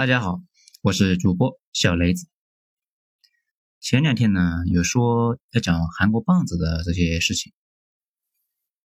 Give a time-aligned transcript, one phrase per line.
[0.00, 0.40] 大家好，
[0.80, 2.26] 我是主播小雷子。
[3.80, 7.52] 前两天呢，有说要讲韩国棒子的这些事情，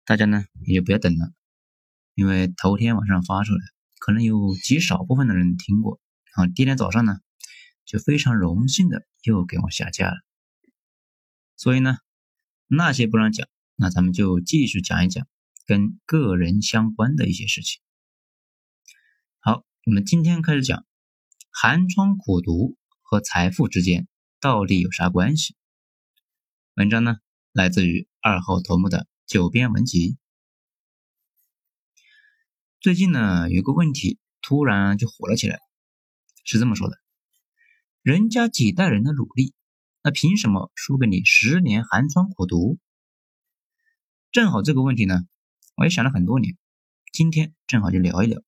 [0.05, 1.33] 大家呢也就不要等了，
[2.17, 3.61] 因为头天晚上发出来，
[4.01, 6.01] 可能有极少部分的人听过，
[6.35, 7.21] 然后第二天早上呢，
[7.85, 10.17] 就非常荣幸的又给我下架了。
[11.57, 11.99] 所以呢，
[12.67, 13.47] 那些不让讲，
[13.77, 15.29] 那咱们就继续讲一讲
[15.65, 17.81] 跟个人相关的一些事情。
[19.39, 20.85] 好，我们今天开始讲。
[21.57, 24.09] 寒窗苦读和财富之间
[24.41, 25.55] 到底有啥关系？
[26.75, 27.19] 文章呢
[27.53, 30.19] 来自于二号头目的九编文集。
[32.81, 35.61] 最近呢有个问题突然就火了起来，
[36.45, 36.99] 是这么说的：
[38.03, 39.55] 人家几代人的努力，
[40.03, 42.81] 那凭什么输给你十年寒窗苦读？
[44.33, 45.21] 正好这个问题呢，
[45.77, 46.59] 我也想了很多年，
[47.13, 48.43] 今天正好就聊一聊。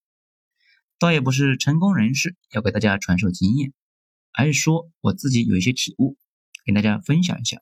[0.99, 3.75] 倒也不是成功人士要给大家传授经验，
[4.33, 6.17] 而是说我自己有一些体悟，
[6.65, 7.61] 跟大家分享一下。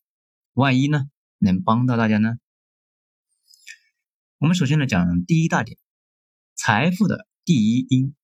[0.52, 1.06] 万一呢，
[1.38, 2.38] 能帮到大家呢？
[4.38, 5.78] 我们首先来讲第一大点，
[6.54, 8.14] 财富的第一因。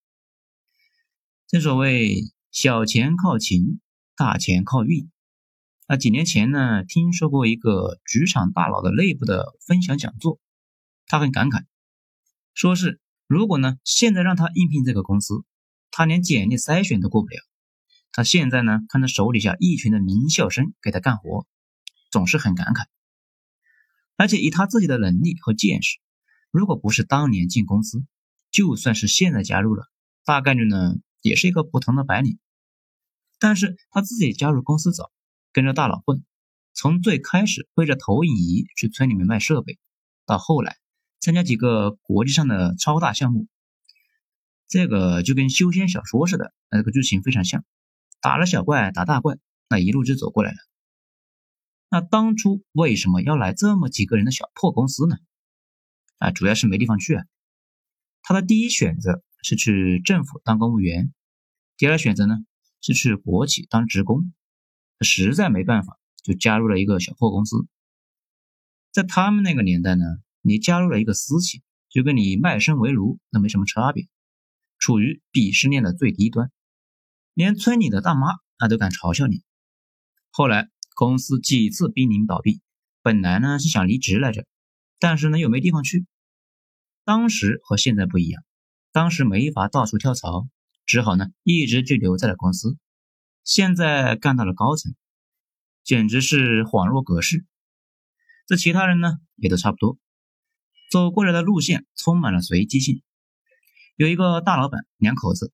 [1.49, 3.81] 正所谓小钱靠勤，
[4.15, 5.11] 大钱靠运。
[5.89, 10.39] 那几年前呢，听说过一个职场大佬的内部的分享讲座，
[11.07, 11.65] 他很感慨，
[12.55, 13.01] 说是。
[13.31, 15.45] 如果呢，现在让他应聘这个公司，
[15.93, 17.37] 他连简历筛选都过不了。
[18.11, 21.47] 他现在呢，看着手底下一群的名校生给他干活，
[22.11, 22.87] 总是很感慨。
[24.17, 25.99] 而且以他自己的能力和见识，
[26.51, 28.05] 如果不是当年进公司，
[28.51, 29.85] 就算是现在加入了，
[30.25, 32.41] 大概率呢也是一个普通的白领。
[33.39, 35.13] 但是他自己加入公司早，
[35.53, 36.25] 跟着大佬混，
[36.75, 39.79] 从最开始背着投影仪去村里面卖设备，
[40.27, 40.79] 到后来。
[41.21, 43.47] 参加几个国际上的超大项目，
[44.67, 47.63] 这个就跟修仙小说似的，那个剧情非常像，
[48.23, 49.37] 打了小怪打大怪，
[49.69, 50.57] 那一路就走过来了。
[51.91, 55.19] 那当初为什么要来这么几个人的小破公司呢？
[56.17, 57.25] 啊，主要是没地方去啊。
[58.23, 61.13] 他的第一选择是去政府当公务员，
[61.77, 62.39] 第二选择呢
[62.81, 64.33] 是去国企当职工，
[65.01, 67.67] 实在没办法就加入了一个小破公司。
[68.91, 70.05] 在他们那个年代呢。
[70.43, 74.09] 你加入了一个私企，就跟你卖身为奴那没什么差别，
[74.79, 76.51] 处于鄙视链的最低端，
[77.35, 78.29] 连村里的大妈
[78.59, 79.43] 那都敢嘲笑你。
[80.31, 82.61] 后来公司几次濒临倒闭，
[83.03, 84.47] 本来呢是想离职来着，
[84.99, 86.07] 但是呢又没地方去。
[87.05, 88.43] 当时和现在不一样，
[88.93, 90.49] 当时没法到处跳槽，
[90.87, 92.79] 只好呢一直就留在了公司。
[93.43, 94.95] 现在干到了高层，
[95.83, 97.45] 简直是恍若隔世。
[98.47, 99.99] 这其他人呢也都差不多。
[100.91, 103.01] 走过来的路线充满了随机性。
[103.95, 105.53] 有一个大老板两口子，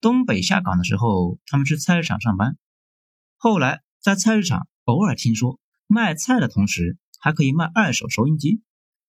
[0.00, 2.56] 东北下岗的时候，他们去菜市场上班。
[3.36, 5.58] 后来在菜市场偶尔听说
[5.88, 8.62] 卖菜的同时还可以卖二手收音机，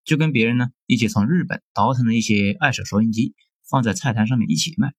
[0.03, 3.35] 就跟别人呢一起从日本倒腾了一些二手收音机，
[3.69, 4.95] 放在菜摊上面一起卖。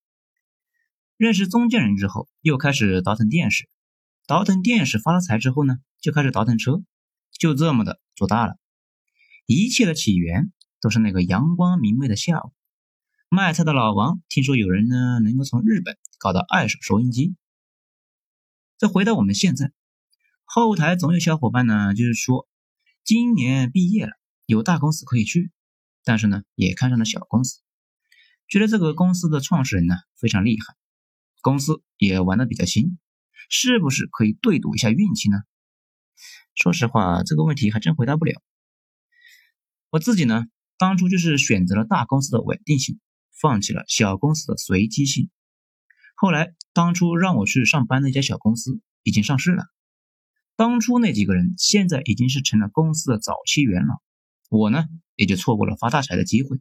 [1.17, 3.69] 认识中间人之后，又开始倒腾电视，
[4.28, 6.84] 倒腾电视发了财之后呢，就开始倒腾车，
[7.33, 8.56] 就这么的做大了。
[9.44, 10.53] 一切的起源。
[10.81, 12.53] 都是那个阳光明媚的下午，
[13.28, 17.34] 卖菜的老王听说有人呢能够从日本搞到二手收音机。
[18.77, 19.72] 再回到我们现在，
[20.44, 22.47] 后台总有小伙伴呢，就是说
[23.03, 24.12] 今年毕业了，
[24.47, 25.50] 有大公司可以去，
[26.05, 27.61] 但是呢也看上了小公司，
[28.47, 30.77] 觉得这个公司的创始人呢非常厉害，
[31.41, 32.99] 公司也玩的比较新，
[33.49, 35.38] 是不是可以对赌一下运气呢？
[36.55, 38.41] 说实话，这个问题还真回答不了。
[39.91, 40.47] 我自己呢。
[40.78, 43.00] 当初就是选择了大公司的稳定性，
[43.33, 45.28] 放弃了小公司的随机性。
[46.15, 49.65] 后来，当初让我去上班那家小公司已经上市了，
[50.55, 54.00] 当初那几个人现在已经是成了公司的早期元老，
[54.50, 54.87] 我呢
[55.17, 56.61] 也就错过了发大财的机会。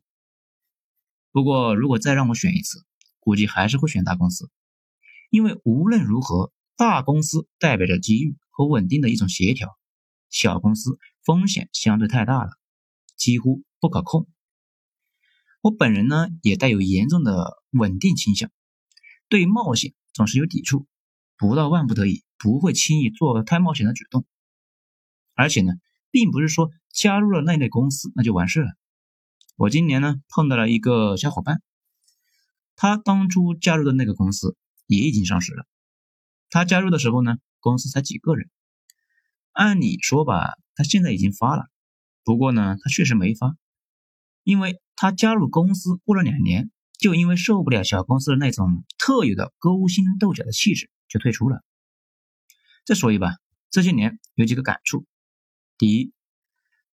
[1.31, 2.85] 不过，如果再让我选一次，
[3.19, 4.49] 估计还是会选大公司，
[5.29, 9.77] 因为无论如何，大公司代表着机遇和稳定的一种协调，
[10.31, 12.49] 小公司风险相对太大了，
[13.15, 13.63] 几乎。
[13.79, 14.27] 不可控。
[15.61, 18.51] 我本人呢也带有严重的稳定倾向，
[19.27, 20.87] 对冒险总是有抵触，
[21.35, 24.25] 不到万不得已不会轻易做太冒险的举动。
[25.33, 25.73] 而且呢，
[26.09, 28.71] 并不是说加入了那类公司那就完事了。
[29.55, 31.61] 我今年呢碰到了一个小伙伴，
[32.75, 35.65] 他当初加入的那个公司也已经上市了。
[36.49, 38.49] 他加入的时候呢，公司才几个人。
[39.51, 41.65] 按理说吧，他现在已经发了，
[42.23, 43.57] 不过呢，他确实没发。
[44.47, 51.65] 因为他加入公司过了两年，就因为受不了小公司的那种特有的勾心斗角的气质，就退出了。
[52.85, 53.35] 再说一吧，
[53.69, 55.05] 这些年有几个感触：
[55.77, 56.13] 第一，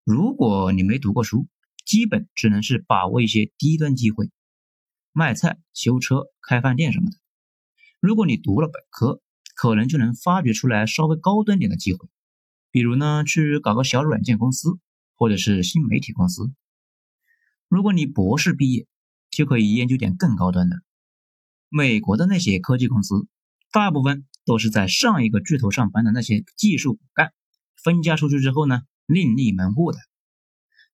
[0.03, 1.47] 如果你没读过书，
[1.87, 4.33] 基本只能是把握一些低端机会，
[5.13, 7.19] 卖菜、修车、开饭店什么的；
[8.01, 9.23] 如果你读了本科，
[9.55, 12.09] 可能就能发掘出来稍微高端点的机会，
[12.73, 14.81] 比如呢，去搞个小软件公司，
[15.15, 16.53] 或者是新媒体公司。
[17.75, 18.87] 如果你博士毕业，
[19.31, 20.77] 就可以研究点更高端的。
[21.69, 23.27] 美国的那些科技公司，
[23.73, 27.33] 大部分都是在上一个巨头上班的那些技术骨干，
[27.83, 29.99] 分家出去之后呢，另立门户的，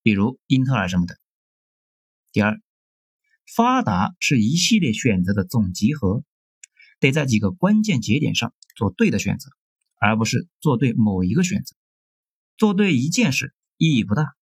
[0.03, 1.19] 比如英特尔什么的。
[2.33, 2.59] 第二，
[3.55, 6.25] 发达是一系列选择的总集合，
[6.99, 9.51] 得在几个关键节点上做对的选择，
[10.01, 11.77] 而不是做对某一个选择。
[12.57, 14.35] 做对一件事意义不大，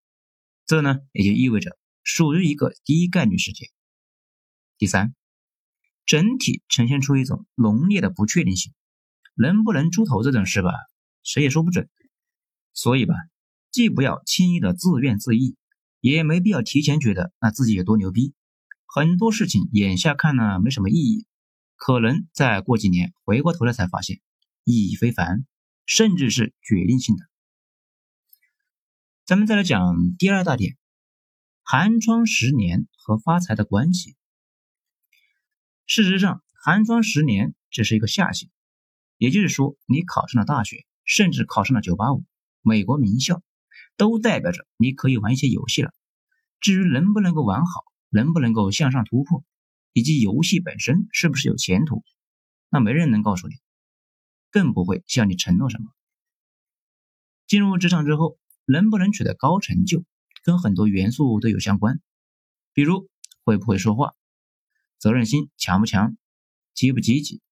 [0.67, 1.77] 这呢也就意味着。
[2.09, 3.69] 属于一个低概率事件。
[4.79, 5.15] 第三，
[6.07, 8.73] 整体呈现出一种浓烈的不确定性，
[9.35, 10.71] 能不能猪头这种事吧，
[11.23, 11.91] 谁也说不准。
[12.73, 13.15] 所以吧，
[13.71, 15.55] 既不要轻易的自怨自艾，
[16.01, 18.33] 也没必要提前觉得那自己有多牛逼。
[18.87, 21.27] 很多事情眼下看呢没什么意义，
[21.77, 24.23] 可能再过几年回过头来才发现
[24.65, 25.45] 意义非凡，
[25.85, 27.27] 甚至是决定性的。
[29.27, 30.79] 咱们再来讲第二大点。
[31.71, 34.17] 寒窗十年和发财的关系。
[35.85, 38.49] 事实上，寒窗十年只是一个下限，
[39.19, 42.25] 也就是说，你考上了大学，甚至考上了九八五、
[42.63, 43.43] 美国名校，
[43.99, 45.93] 都代表着你可以玩一些游戏了。
[46.59, 49.45] 至于能不能够玩好，能不能够向上突破，
[49.93, 52.03] 以及游戏本身是不是有前途，
[52.71, 53.57] 那没人能告诉你，
[54.51, 55.91] 更不会向你承诺什么。
[57.47, 60.03] 进入职场之后，能不能取得高成就？
[60.49, 62.01] 跟很多元素都有相关，
[62.73, 63.07] 比如
[63.45, 64.15] 会不会说话、
[64.99, 66.17] 责任心强不强、
[66.73, 67.43] 积不积极、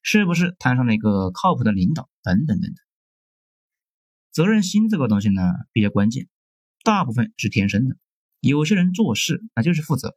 [0.00, 2.76] 是不是摊上了一个靠谱的领导等等等等。
[4.30, 6.28] 责任心这个东西呢比较关键，
[6.84, 7.96] 大部分是天生的，
[8.38, 10.16] 有些人做事那就是负责，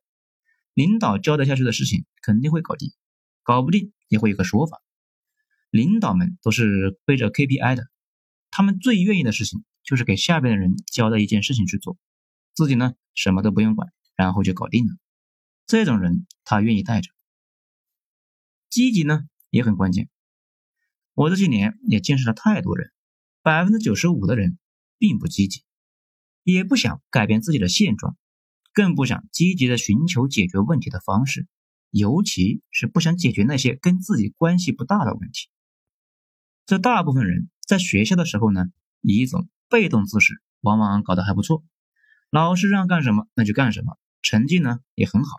[0.75, 2.91] 领导交代下去的事情肯定会搞定，
[3.41, 4.83] 搞不定也会有个说法。
[5.71, 7.87] 领导们都是背着 KPI 的，
[8.51, 11.97] 他们最愿意的事情就是给下边的人交代一件事情去做。
[12.59, 14.97] 自己呢，什么都不用管，然后就搞定了。
[15.65, 17.09] 这种人他愿意带着。
[18.69, 20.09] 积极呢也很关键。
[21.13, 22.91] 我这些年也见识了太多人，
[23.41, 24.59] 百分之九十五的人
[24.97, 25.63] 并不积极，
[26.43, 28.17] 也不想改变自己的现状，
[28.73, 31.47] 更不想积极的寻求解决问题的方式，
[31.91, 35.47] 尤其是不想解决那些跟自己关系不大的问题。
[36.65, 38.65] 这大部分人在学校的时候呢，
[38.99, 41.63] 以一种被动姿势，往往搞得还不错。
[42.29, 45.37] 老师让干什么那就干什么，成绩呢也很好。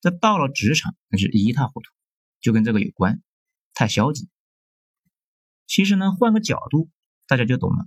[0.00, 1.90] 这到了职场那是一塌糊涂，
[2.40, 3.22] 就跟这个有关，
[3.72, 4.28] 太消极。
[5.66, 6.90] 其实呢，换个角度，
[7.26, 7.86] 大家就懂了。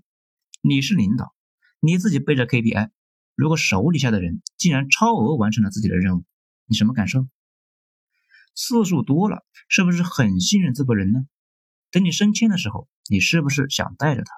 [0.61, 1.35] 你是领导，
[1.79, 2.89] 你自己背着 KPI，
[3.35, 6.25] 如果手底下的人竟然超额完成了自己的任务，
[6.65, 7.27] 你什么感受？
[8.55, 11.27] 次数多了，是不是很信任这个人呢？
[11.91, 14.33] 等你升迁的时候，你是不是想带着他？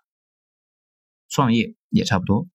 [1.29, 2.49] 创业也差不多。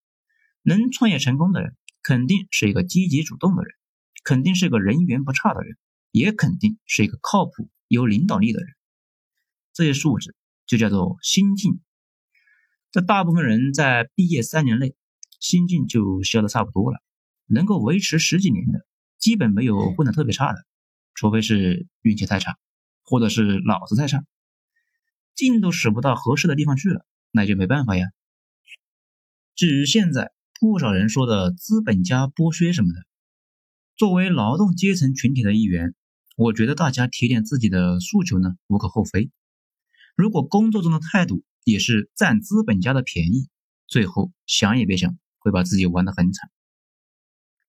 [0.62, 3.74] 能创业成功的人，肯定是一个积极主动的人，
[4.22, 5.76] 肯定是个人缘不差的人，
[6.12, 8.68] 也肯定是一个靠谱、有领导力的人。
[9.72, 11.80] 这些素质就叫做心境。
[12.92, 14.94] 这大部分人在毕业三年内，
[15.40, 17.02] 心境就消的差不多了。
[17.46, 18.86] 能够维持十几年的，
[19.18, 20.64] 基本没有混得特别差的，
[21.14, 22.56] 除非是运气太差，
[23.02, 24.24] 或者是脑子太差，
[25.34, 28.06] 劲都使不到合适的地方去了，那就没办法呀。
[29.56, 30.30] 至于现在。
[30.62, 33.04] 不少人说的资本家剥削什么的，
[33.96, 35.92] 作为劳动阶层群体的一员，
[36.36, 39.32] 我觉得大家提点自己的诉求呢，无可厚非。
[40.14, 43.48] 如果工作中的态度也是占资本家的便宜，
[43.88, 46.48] 最后想也别想，会把自己玩得很惨。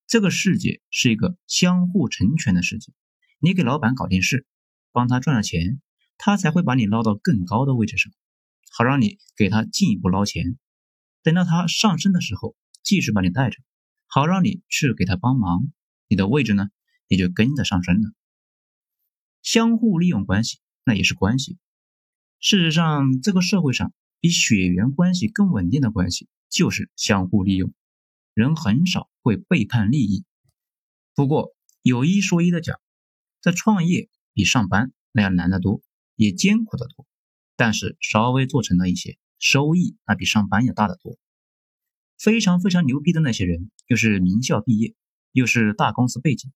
[0.05, 2.93] 这个世界是一个相互成全的世界，
[3.39, 4.45] 你给老板搞定事，
[4.91, 5.81] 帮他赚了钱，
[6.19, 8.13] 他才会把你捞到更高的位置上，
[8.71, 10.59] 好让你给他进一步捞钱。
[11.23, 12.55] 等到他上升的时候。
[12.83, 13.57] 继续把你带着，
[14.05, 15.71] 好让你去给他帮忙，
[16.07, 16.67] 你的位置呢
[17.07, 18.11] 也就跟着上升了。
[19.41, 21.57] 相互利用关系，那也是关系。
[22.39, 27.73] 事实上，这个社会上比血缘关系更稳定的关系就是相互利用。
[28.33, 30.25] 人很少会背叛利益。
[31.15, 32.79] 不过有一说一的讲，
[33.41, 35.81] 在创业比上班那样难得多，
[36.15, 37.05] 也艰苦得多。
[37.55, 41.19] 但是稍微做成了一些，收益那比上班要大得多。
[42.17, 44.95] 非常非常牛逼的那些人，又是名校毕业，
[45.31, 46.51] 又是大公司背景，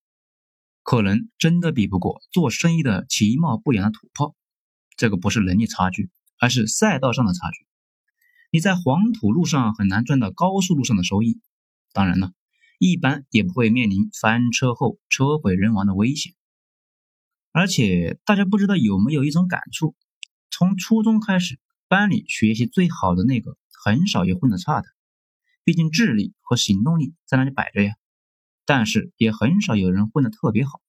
[0.83, 4.35] 可能真的比不过做生意的其貌不扬的土炮。
[4.95, 6.09] 这个不是能力差距，
[6.39, 7.67] 而是赛道上的差距。
[8.49, 11.41] 你在黄土路上很难赚到高速路上的收益，
[11.93, 12.31] 当然了，
[12.79, 16.33] 一般也不会面临翻车后车毁人亡的危险。
[17.51, 19.95] 而且大家不知道有没有一种感触：
[20.49, 24.87] 从初中开始，班里学习最好的那个，很少有混得差的。
[25.67, 27.95] 毕竟智力和行动力在那里摆着呀。
[28.63, 30.79] 但是也很少有人混得特别好，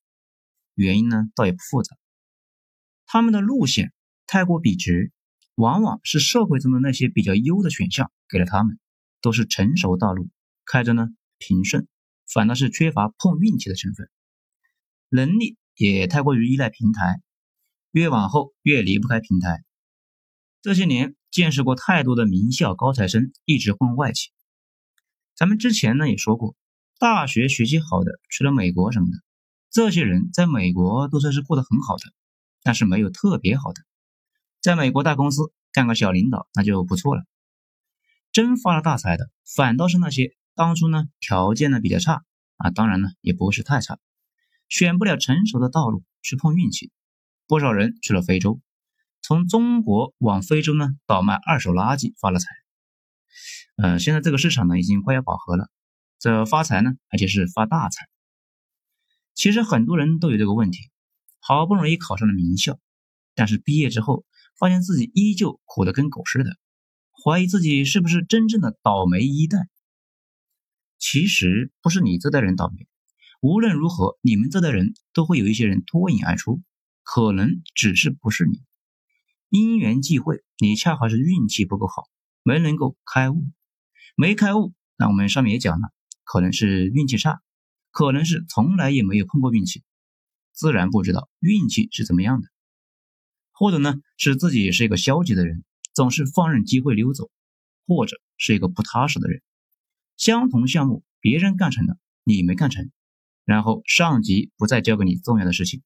[0.77, 1.97] 原因呢倒也不复杂，
[3.05, 3.93] 他们的路线
[4.29, 5.11] 太过笔直。
[5.57, 8.79] 往往是社会中的那些比较优的选项给了他们，
[9.21, 10.31] 都是成熟道路，
[10.65, 11.09] 开着呢
[11.39, 11.89] 平顺，
[12.33, 14.09] 反倒是缺乏碰运气的成分。
[15.09, 17.21] 能力也太过于依赖平台，
[17.91, 19.65] 越往后越离不开平台。
[20.63, 24.31] 这些年见识过太多的名校高材生一直混外企。
[25.39, 26.57] 咱们之前呢也说过，
[26.99, 29.19] 大学学习好的去了美国什么的，
[29.71, 32.03] 这些人在美国都算是过得很好的，
[32.65, 33.81] 但是没有特别好的。
[34.61, 37.23] 在美国大公司干个小领导那就不错了，
[38.33, 42.25] 真发了大财的反倒是那些当初呢条件呢比较差
[42.57, 44.01] 啊，当然呢也不是太差，
[44.69, 46.91] 选不了成熟的道路去碰运气，
[47.47, 48.61] 不少人去了非洲，
[49.23, 52.49] 从中国往非洲呢倒卖二手垃圾发了财。
[53.77, 55.71] 呃，现在这个市场呢已经快要饱和了，
[56.19, 58.07] 这发财呢而且是发大财。
[59.35, 60.79] 其实很多人都有这个问题，
[61.41, 62.79] 好不容易考上了名校，
[63.35, 64.25] 但是毕业之后。
[64.59, 66.51] 发现自己依旧苦得跟狗似的，
[67.13, 69.69] 怀疑自己是不是真正的倒霉一代。
[70.99, 72.89] 其实不是你这代人倒霉，
[73.41, 76.61] 无论如何，你们这代人都会有一些人脱颖而出，
[77.05, 78.61] 可能只是不是你。
[79.49, 82.09] 因缘际会，你恰好是运气不够好，
[82.43, 83.45] 没能够开悟，
[84.17, 84.73] 没开悟。
[84.97, 85.91] 那我们上面也讲了，
[86.25, 87.41] 可能是运气差，
[87.91, 89.85] 可能是从来也没有碰过运气，
[90.53, 92.49] 自然不知道运气是怎么样的。
[93.53, 97.31] 或者呢，是自己是一个消极的人，总是放任机会溜走；
[97.87, 99.43] 或者是一个不踏实的人，
[100.17, 102.91] 相同项目别人干成了，你没干成，
[103.45, 105.83] 然后上级不再交给你重要的事情。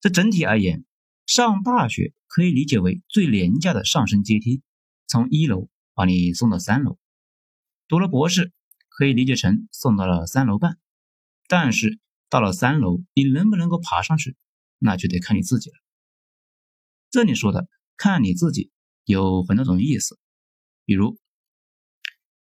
[0.00, 0.84] 这整体而言，
[1.26, 4.62] 上大学可以理解为最廉价的上升阶梯，
[5.06, 6.98] 从一楼把你送到三楼；
[7.88, 8.52] 读了博士，
[8.88, 10.78] 可以理解成送到了三楼半。
[11.48, 11.98] 但是
[12.30, 14.36] 到了三楼，你能不能够爬上去，
[14.78, 15.76] 那就得看你自己了。
[17.10, 18.70] 这里说的看你自己
[19.04, 20.18] 有很多种意思，
[20.86, 21.18] 比如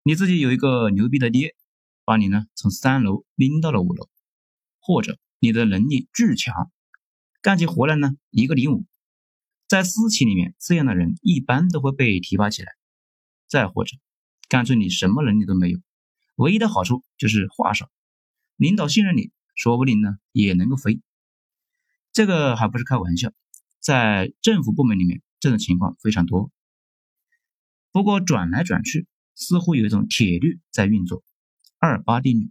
[0.05, 1.57] 你自己有一个牛逼的爹，
[2.05, 4.09] 把你呢从三楼拎到了五楼，
[4.79, 6.71] 或者你的能力巨强，
[7.43, 8.85] 干起活来呢一个零五，
[9.71, 12.73] 在私企里面这样的人一般都会被提拔起来，
[13.47, 13.97] 再或者
[14.49, 15.79] 干脆你什么能力都没有，
[16.35, 17.89] 唯一的好处就是话少，
[18.57, 21.01] 领导信任你，说不定呢也能够飞，
[22.13, 23.33] 这个还不是开玩笑。
[23.79, 26.51] 在政府部门里面，这种情况非常多。
[27.93, 31.23] 不过转来转去，似乎有一种铁律在运作——
[31.79, 32.51] 二八定律。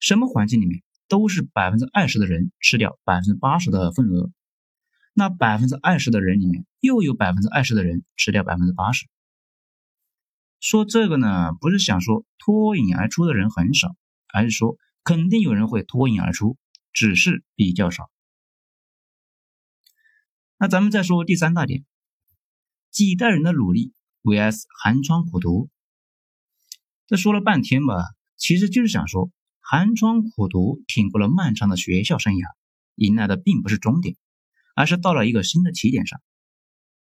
[0.00, 4.32] 什么环境里面都是百分之二十的人吃掉百分之八十的份额，
[5.12, 9.06] 那百分之二十的人里面又有百分之二十的人吃掉百分之八十。
[10.60, 13.96] 说这个呢，不是想说脱颖而出的人很少，
[14.32, 16.56] 而是说肯定有人会脱颖而出，
[16.92, 18.10] 只是比较少。
[20.56, 21.84] 那咱们再说第三大点，
[22.90, 23.92] 几代人的努力
[24.22, 25.68] vs 寒窗苦读。
[27.08, 27.96] 这说了半天吧，
[28.36, 32.46] 其实就是想说，寒窗苦读挺过了漫长的学校生涯，
[32.94, 34.16] 迎来的并不是终点，
[34.74, 36.20] 而是到了一个新的起点上。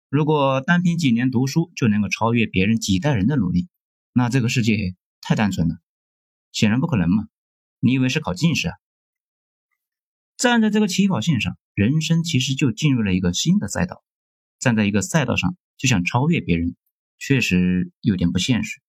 [0.08, 3.68] 如果单凭几年读书就能够超越别人几代人的努力，
[4.12, 5.78] 那这个世界太单纯了，
[6.52, 7.28] 显然不可能嘛。
[7.80, 8.74] 你以为是考进士啊？
[10.36, 14.04] 站在这个起跑线上，人生其实就进入了一个新的赛道。
[14.58, 16.76] 站在一个赛道上就想超越别人，
[17.18, 18.80] 确实有点不现实。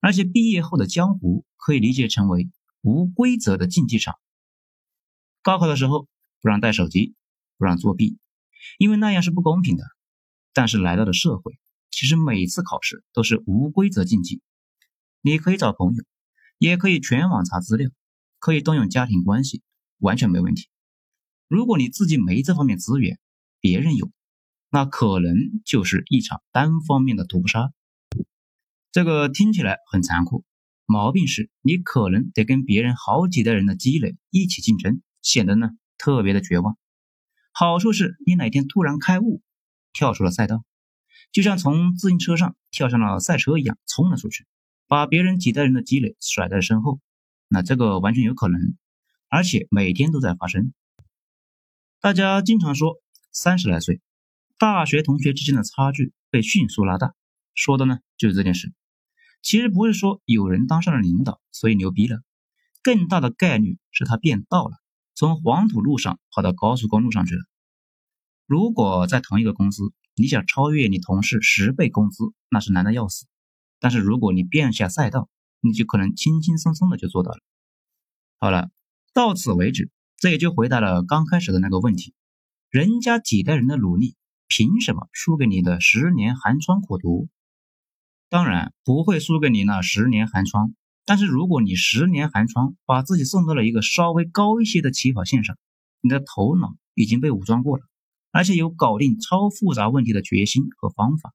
[0.00, 2.50] 而且毕业后的江湖可以理解成为
[2.80, 4.16] 无规则的竞技场。
[5.42, 6.08] 高考的时候
[6.40, 7.14] 不让带手机，
[7.62, 8.18] 不让作弊，
[8.76, 9.84] 因为那样是不公平的。
[10.52, 11.60] 但是来到了社会，
[11.92, 14.42] 其实每次考试都是无规则竞技。
[15.20, 16.04] 你可以找朋友，
[16.58, 17.88] 也可以全网查资料，
[18.40, 19.62] 可以动用家庭关系。
[19.98, 20.66] 完全没问题。
[21.46, 23.20] 如果你自己没这方面资源，
[23.60, 24.10] 别人有，
[24.68, 27.72] 那可能就是一场单方面的屠杀。
[28.90, 30.44] 这个听起来很残酷，
[30.86, 36.76] 毛病是你可能得跟别人好几代人的积累一起竞争，显得呢特别的绝望。
[37.62, 39.40] 好处是你哪天突然开悟，
[39.92, 40.64] 跳出了赛道，
[41.30, 44.48] 就像从自行车上跳上了赛车一样冲了出去，
[44.88, 46.98] 把别人几代人的积累甩在身后，
[47.46, 48.60] 那这个完全有可能。
[49.28, 50.72] 而且每天都在发生。
[52.00, 52.96] 大家经常说
[53.30, 54.00] 三十来岁，
[54.58, 57.14] 大学同学之间的差距被迅速拉大，
[57.54, 58.72] 说的呢就是这件事。
[59.40, 62.22] 其实不是说有人当上了领导，所以牛逼了，
[62.82, 64.78] 更大的概率是他变道了，
[65.14, 67.44] 从黄土路上跑到高速公路上去了。
[68.46, 73.26] 如果在同一个公司，你想超越你同事十倍工资，那是难的要死。
[73.80, 75.28] 但是如果你变下赛道，
[75.60, 77.38] 你就可能轻轻松松的就做到了。
[78.38, 78.70] 好了，
[79.14, 79.90] 到此为止。
[80.18, 82.14] 这也就回答了刚开始的那个问题：
[82.70, 84.14] 人家几代人的努力，
[84.46, 87.28] 凭什么输给你的十年寒窗苦读？
[88.28, 90.74] 当然不会输给你那十年寒窗。
[91.04, 95.58] 但是如果你十年寒窗把自己送到了一个稍微高一些的起跑线上，
[96.00, 97.84] 你的头脑已经被武装过了，
[98.32, 101.32] 而且有搞定超复杂问题的决心和方法。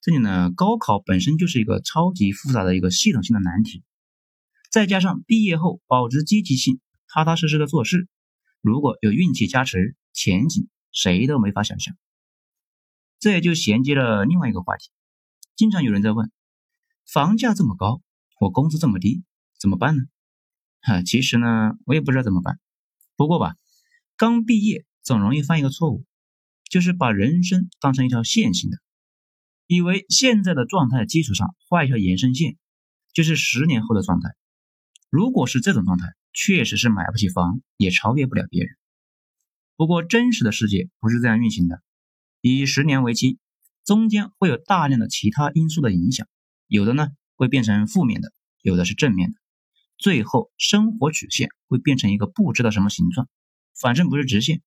[0.00, 3.84] 这里呢，高考本身就是一个超级复杂的一个系统性的难题，
[4.70, 6.80] 再加上毕业后保持积极性。
[7.10, 8.06] 踏踏实实的做事，
[8.60, 11.96] 如果有运气加持，前景谁都没法想象。
[13.18, 14.90] 这也就衔接了另外一个话题，
[15.56, 16.30] 经常有人在问：
[17.10, 18.02] 房价这么高，
[18.40, 19.24] 我工资这么低，
[19.58, 20.02] 怎么办呢？
[20.82, 22.60] 哈， 其实呢，我也不知道怎么办。
[23.16, 23.56] 不过吧，
[24.18, 26.04] 刚毕业总容易犯一个错误，
[26.68, 28.76] 就是把人生当成一条线性的，
[29.66, 32.58] 以为现在的状态基础上画一条延伸线，
[33.14, 34.28] 就是十年后的状态。
[35.08, 38.76] 如果是这种状态，确实是买不起房，也超越不了别人。
[39.76, 41.80] 不过真实的世界不是这样运行的。
[42.42, 43.38] 以十年为期，
[43.86, 46.28] 中间会有大量的其他因素的影响，
[46.66, 49.38] 有的呢会变成负面的，有的是正面的。
[49.96, 53.26] 最后生活曲线会变成一个不知道什么形状，
[53.80, 54.60] 反正不是直线。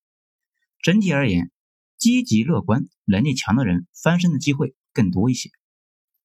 [0.81, 1.51] 整体而言，
[1.97, 5.51] 积极乐观、能力强的人翻身的机会更多一些。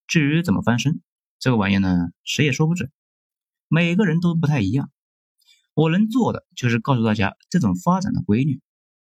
[0.07, 1.01] 至于怎么翻身，
[1.37, 2.91] 这个玩意呢，谁也说不准，
[3.67, 4.91] 每个人都不太一样。
[5.75, 8.61] 我能做的就是告诉大家这种发展的规律，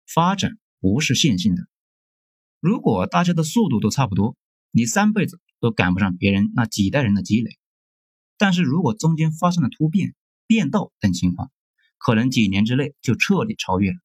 [0.05, 1.63] 发展不是线性的。
[2.59, 4.37] 如果大家的速度都差不多，
[4.69, 7.57] 你三辈子都赶不上别人那几代人的积累。
[8.37, 10.13] 但是如果中间发生了突变、
[10.45, 11.51] 变道等情况，
[11.97, 13.97] 可能几年之内就彻底超越了。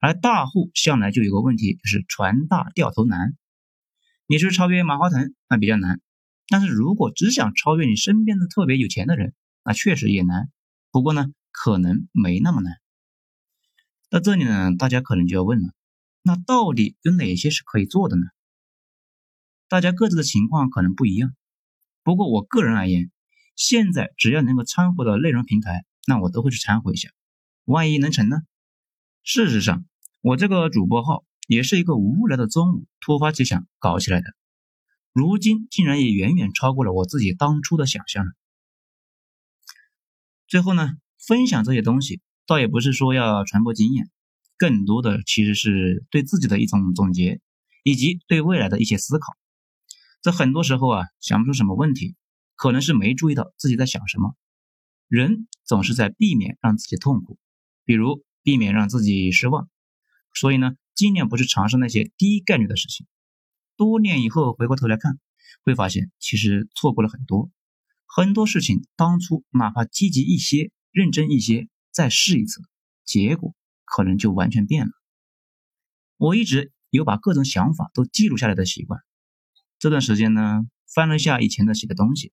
[0.00, 3.36] 而大户向来就有个问题，就是船大掉头难。
[4.26, 5.96] 你是超越马化腾，那比较难；
[6.48, 10.50] 但是如果只想超越你身边的特别有钱的人，那确实也难。
[10.90, 11.26] 不过呢。
[11.56, 12.80] 可能没那么难。
[14.10, 15.72] 到这里呢，大家可能就要问了：
[16.20, 18.26] 那到底有哪些是可以做的呢？
[19.68, 21.32] 大家各自的情况可能不一样，
[22.02, 23.12] 不过我个人而言，
[23.54, 27.10] 现在只要能够掺和的内容平台，那我都会去掺和一下。
[27.66, 28.38] 万一能成呢？
[29.26, 29.86] 事实上，
[30.20, 34.26] 我这个主播号也是一个无聊的中午突发奇想搞起来的，
[35.14, 38.32] 如今竟然也远远超过了我自己当初的想象了。
[40.46, 40.90] 最后呢？
[41.26, 44.10] 分享这些东西，倒也不是说要传播经验，
[44.58, 47.40] 更多的其实是对自己的一种总结，
[47.82, 49.34] 以及对未来的一些思考。
[50.20, 52.14] 这很多时候啊，想不出什么问题，
[52.56, 54.36] 可能是没注意到自己在想什么。
[55.08, 57.38] 人总是在避免让自己痛苦，
[57.86, 59.68] 比如避免让自己失望，
[60.32, 63.08] 所以呢，尽量不去尝试那些低概率的事情。
[63.76, 65.18] 多年以后回过头来看，
[65.64, 67.50] 会发现其实错过了很多，
[68.06, 70.70] 很多事情当初哪怕积极一些。
[70.92, 72.62] 认真一些，再试一次，
[73.04, 73.52] 结果
[73.84, 74.92] 可能就完全变了。
[76.16, 79.00] 我一直有把各种想法都记录下来的习惯。
[79.80, 82.32] 这段时间呢，翻了一下以前的写的东西，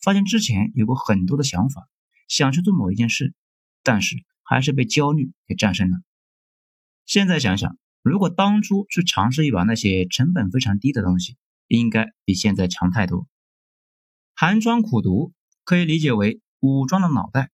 [0.00, 1.88] 发现之前有过很多的想法，
[2.28, 3.34] 想去做某一件事，
[3.82, 4.14] 但是
[4.50, 5.98] 还是被焦虑给战胜了。
[7.06, 11.36] 现在想想，如果当初去尝试一把那些成本非常低的东西，
[11.68, 13.28] 应该比现在强太多。
[14.34, 15.32] 寒窗苦读
[15.62, 17.52] 可以理解为武装的脑袋。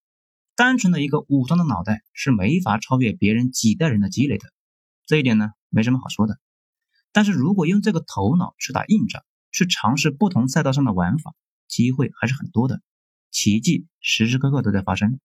[0.54, 4.46] 单纯的一个武装的脑袋是没法超越别人几代人的积累的，
[5.04, 6.40] 这一点呢没什么好说的。
[7.12, 11.34] 但是如果用这个头脑去打硬仗，去尝试不同赛道上的玩法，
[11.68, 12.80] 机会还是很多的，
[13.30, 15.20] 奇迹时时刻刻都在发生。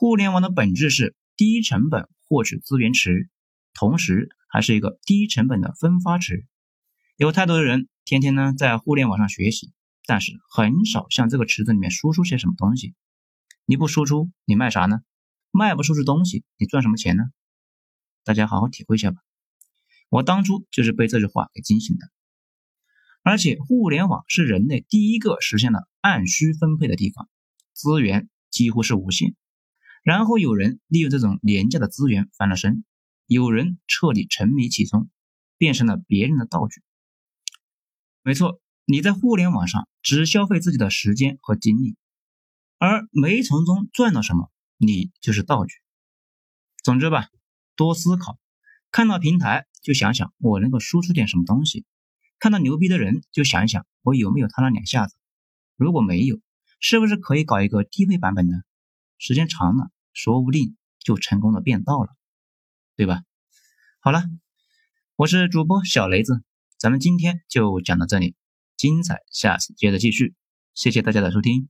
[0.00, 3.28] 互联网的本质是低成本获取资源池，
[3.74, 6.46] 同时还是一个低成本的分发池。
[7.16, 9.72] 有太多的人天天呢在互联网上学习，
[10.06, 12.94] 但是很少向这个池子里面输出些什么东西。
[13.66, 15.00] 你不输出，你卖啥呢？
[15.50, 17.24] 卖不出去东西，你赚什么钱呢？
[18.22, 19.18] 大家好好体会一下吧。
[20.10, 22.06] 我当初就是被这句话给惊醒的。
[23.24, 27.28] 而且，互联网是人类第一个实现了按需分配的地方，
[27.72, 29.34] 资源几乎是无限。
[30.02, 32.84] 然后有人利用这种廉价的资源翻了身，
[33.26, 35.10] 有人彻底沉迷其中，
[35.56, 36.82] 变成了别人的道具。
[38.22, 41.96] 没错，你在互联网上只消费自己的时间和精力。
[42.78, 45.74] 而没从中赚到什么，你就是道具。
[46.84, 47.28] 总之吧，
[47.74, 48.38] 多思考，
[48.92, 51.84] 看到平台就想想我能够输出点什么东西，
[52.38, 55.16] 看到牛逼的人就想一想我有没有他那两下子。
[55.76, 56.40] 如果没有，
[56.78, 58.54] 是不是可以搞一个低配版本呢？
[59.18, 62.08] 时间长了，说不定就成功的变道了，
[62.96, 63.22] 对吧？
[64.00, 64.22] 好了，
[65.16, 66.42] 我是主播小雷子，
[66.76, 68.36] 咱们今天就讲到这里，
[68.76, 70.34] 精彩下次接着继续，
[70.74, 71.68] 谢谢大家的收听。